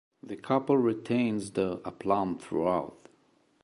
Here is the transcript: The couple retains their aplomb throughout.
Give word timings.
The 0.23 0.35
couple 0.35 0.77
retains 0.79 1.51
their 1.51 1.73
aplomb 1.85 2.39
throughout. 2.39 3.07